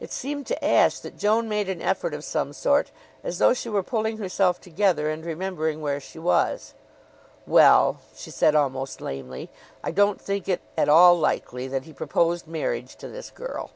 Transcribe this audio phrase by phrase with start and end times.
[0.00, 2.90] It seemed to Ashe that Joan made an effort of some sort
[3.22, 6.72] as though she were pulling herself together and remembering where she was.
[7.46, 9.50] "Well," she said, almost lamely,
[9.84, 13.72] "I don't think it at all likely that he proposed marriage to this girl."